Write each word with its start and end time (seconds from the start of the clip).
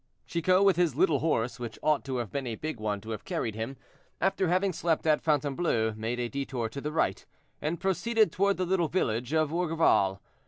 Chicot, 0.25 0.63
with 0.63 0.77
his 0.77 0.95
little 0.95 1.19
horse, 1.19 1.59
which 1.59 1.77
ought 1.83 2.03
to 2.05 2.17
have 2.17 2.31
been 2.31 2.47
a 2.47 2.55
big 2.55 2.79
one 2.79 3.01
to 3.01 3.11
have 3.11 3.23
carried 3.23 3.53
him, 3.53 3.77
after 4.19 4.47
having 4.47 4.73
slept 4.73 5.05
at 5.05 5.21
Fontainebleau, 5.21 5.93
made 5.95 6.19
a 6.19 6.27
detour 6.27 6.69
to 6.69 6.81
the 6.81 6.91
right, 6.91 7.23
and 7.61 7.79
proceeded 7.79 8.31
toward 8.31 8.57
the 8.57 8.65
little 8.65 8.87
village 8.87 9.31
of 9.31 9.53
Orgeval. 9.53 10.19